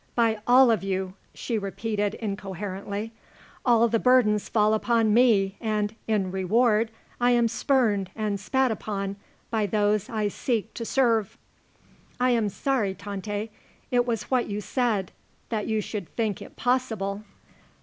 [0.15, 3.11] by all of you!" she repeated incoherently.
[3.63, 6.89] "All the burdens fall upon me and, in reward,
[7.19, 9.15] I am spurned and spat upon
[9.51, 11.37] by those I seek to serve!"
[12.19, 13.51] "I am sorry, Tante.
[13.91, 15.11] It was what you said.
[15.49, 17.23] That you should think it possible."